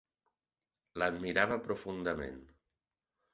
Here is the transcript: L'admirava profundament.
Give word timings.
L'admirava 1.01 1.59
profundament. 1.67 2.41